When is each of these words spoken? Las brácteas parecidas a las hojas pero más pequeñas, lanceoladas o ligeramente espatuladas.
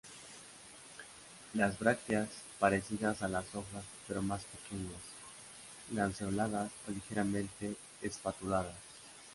Las 1.53 1.77
brácteas 1.77 2.27
parecidas 2.57 3.21
a 3.21 3.27
las 3.27 3.45
hojas 3.53 3.83
pero 4.07 4.23
más 4.23 4.41
pequeñas, 4.45 4.97
lanceoladas 5.93 6.71
o 6.87 6.91
ligeramente 6.91 7.75
espatuladas. 8.01 8.73